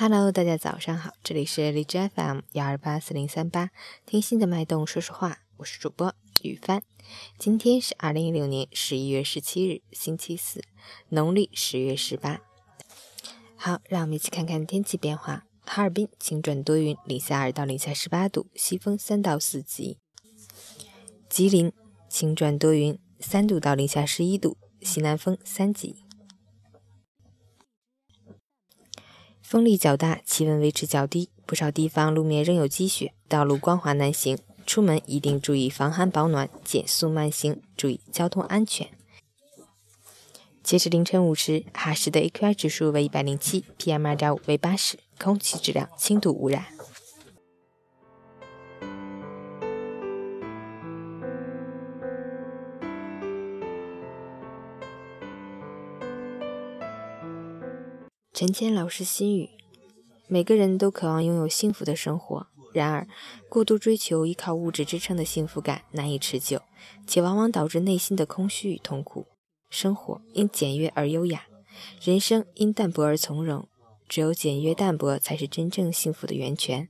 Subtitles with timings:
[0.00, 3.70] Hello，大家早上好，这里是荔枝 FM 幺二八四零三八，
[4.06, 6.84] 听心的脉动说说话，我是主播雨帆。
[7.36, 10.62] 今天是二零一六年十一月十七日，星期四，
[11.08, 12.40] 农历十月十八。
[13.56, 15.46] 好，让我们一起看看天气变化。
[15.66, 19.98] 哈尔滨晴转多云，零下二到零下十八度，西风三到四级。
[21.28, 21.72] 吉林
[22.08, 26.04] 晴转多云，三度到零下十一度，西南风三级。
[29.50, 34.36] 风力较大，气温维持较低，不少地方路面仍有积雪，道路光滑难行。
[34.66, 38.90] 出门一定注意防寒保暖，减速慢行，注意交通安全。
[40.62, 46.66] 截至凌晨五时，哈市的 AQI 指数为一百零七，PM 二点五为八十，空气质量轻度污染。
[58.38, 59.50] 陈谦老师心语：
[60.28, 63.08] 每个人都渴望拥有幸福的生活，然而
[63.48, 66.62] 过度追求依靠物质支撑的幸福感难以持久，
[67.04, 69.26] 且往往导致内心的空虚与痛苦。
[69.70, 71.46] 生活因简约而优雅，
[72.00, 73.66] 人生因淡泊而从容。
[74.08, 76.88] 只有简约淡泊，才是真正幸福的源泉。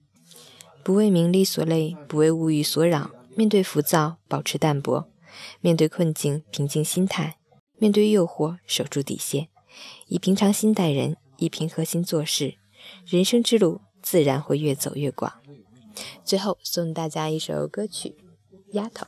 [0.82, 3.10] 不为名利所累，不为物欲所扰。
[3.34, 5.06] 面对浮躁，保持淡泊；
[5.62, 7.36] 面对困境，平静心态；
[7.78, 9.48] 面对诱惑，守住底线。
[10.08, 11.16] 以平常心待人。
[11.38, 12.56] 以平和心做事，
[13.06, 15.32] 人生之路自然会越走越广。
[16.24, 18.10] 最后送大家一首歌曲
[18.72, 19.06] 《丫头》。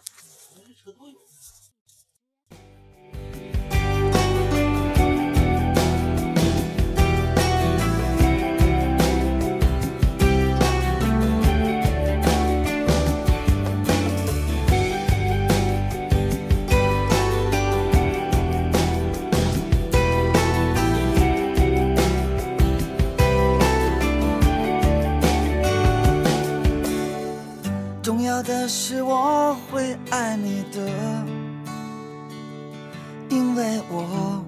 [28.43, 30.91] 的是我会爱你的，
[33.29, 34.45] 因为我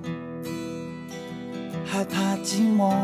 [1.84, 2.94] 害怕寂寞。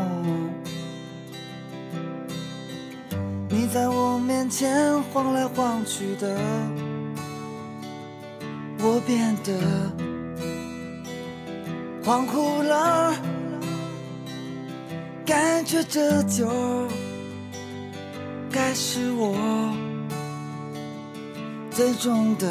[3.49, 6.37] 你在我面前晃来晃去的，
[8.79, 9.53] 我变得
[12.03, 13.13] 恍惚了，
[15.25, 16.47] 感觉这就
[18.51, 19.88] 该是我。
[21.79, 22.45] 最终的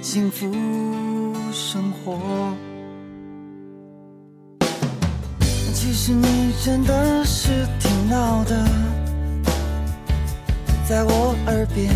[0.00, 0.48] 幸福
[1.52, 2.54] 生活。
[5.74, 8.64] 其实你真的是挺闹的，
[10.88, 11.92] 在我耳边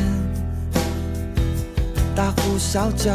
[2.16, 3.14] 大呼小叫。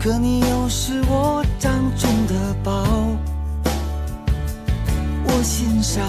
[0.00, 2.86] 可你又是我掌中的宝，
[5.26, 6.08] 我心上。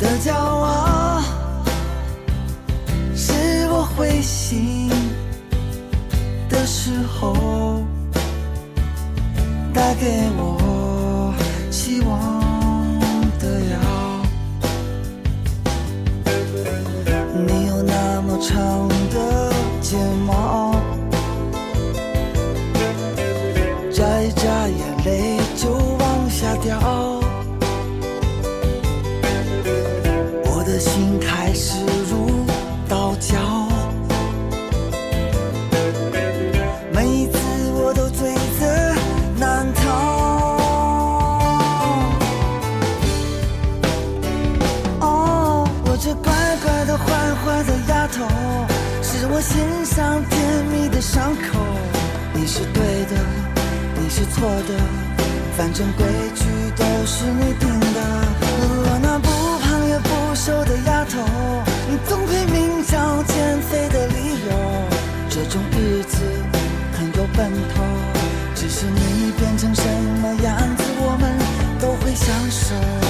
[0.00, 0.77] 的骄傲，
[4.48, 4.88] 心
[6.48, 7.84] 的时候
[9.74, 10.06] 带给
[10.38, 11.34] 我
[11.70, 12.98] 希望
[13.38, 13.76] 的药。
[17.46, 20.74] 你有那么长的睫毛，
[23.92, 27.20] 眨一眨眼泪就往下掉。
[30.46, 31.74] 我的心开始
[49.38, 51.60] 我心上甜蜜的伤口。
[52.34, 53.14] 你是对的，
[53.94, 54.74] 你是错的，
[55.56, 56.04] 反正规
[56.34, 56.44] 矩
[56.74, 58.00] 都是你定的。
[58.50, 59.30] 我那不
[59.62, 59.96] 胖也。
[60.00, 61.22] 不瘦的丫头，
[61.88, 64.14] 你总拼命找减肥的理
[64.50, 64.50] 由。
[65.30, 66.18] 这种日子
[66.98, 67.84] 很有奔头，
[68.56, 69.82] 只是你变成什
[70.20, 71.38] 么样子，我们
[71.78, 73.07] 都会享受。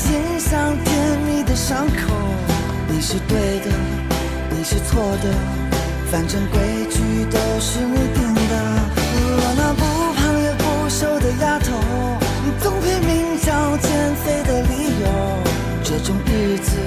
[0.00, 2.14] 心上甜蜜的伤口
[2.88, 3.70] 你是对的
[4.48, 5.28] 你是错的
[6.10, 6.58] 反正规
[6.88, 6.98] 矩
[7.30, 8.54] 都是你定的
[9.36, 9.84] 我那不
[10.16, 11.76] 胖也不瘦的丫头
[12.44, 15.08] 你总拼命找减肥的理由
[15.84, 16.78] 这种日子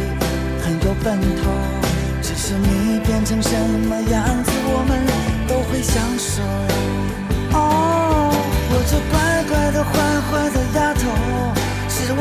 [0.64, 1.52] 很有奔头
[2.24, 3.56] 只是你变成什
[3.88, 4.63] 么样子。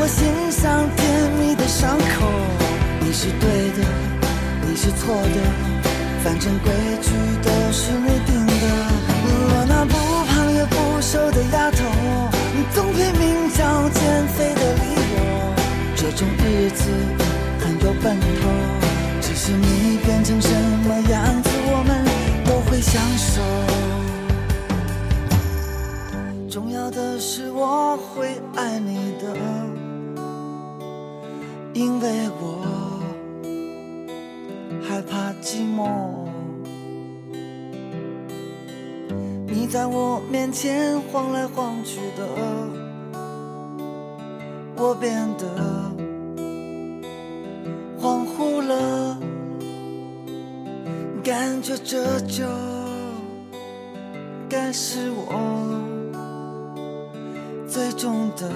[0.03, 2.27] 我心上甜蜜的伤口。
[2.99, 3.87] 你是对的，
[4.67, 5.39] 你是错的，
[6.21, 7.07] 反正规矩
[7.41, 8.51] 都是你定的。
[9.23, 9.95] 我那不
[10.27, 11.85] 胖也不瘦的丫头，
[12.53, 14.83] 你总拼命找减肥的理
[15.15, 15.15] 由。
[15.95, 16.83] 这种日子
[17.61, 18.51] 很有奔头，
[19.21, 20.49] 只是你变成什
[20.85, 22.03] 么样子，我们
[22.43, 23.41] 都会享受。
[26.49, 29.33] 重要的是我会爱你的，
[31.73, 33.01] 因为我
[34.87, 35.89] 害怕寂寞。
[39.47, 42.27] 你在我面前晃来晃去的，
[44.75, 45.47] 我变得
[47.99, 49.17] 恍惚了，
[51.23, 52.45] 感觉这就
[54.47, 55.81] 该是我。
[57.67, 58.51] 最终的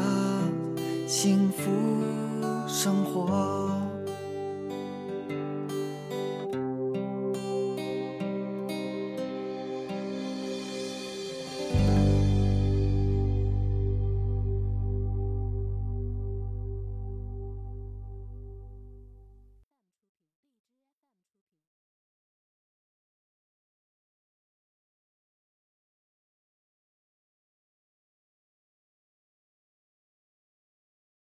[1.08, 1.72] 幸福
[2.68, 3.97] 生活。